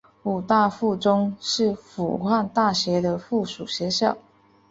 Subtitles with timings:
[0.23, 4.17] 武大附中是武汉大学的附属学校。